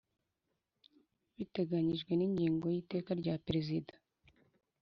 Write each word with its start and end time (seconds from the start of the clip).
biteganyijwe 1.35 2.11
n 2.15 2.21
ingingo 2.27 2.65
ya 2.69 2.73
y 2.75 2.79
Iteka 2.81 3.11
rya 3.21 3.35
perezida 3.45 3.93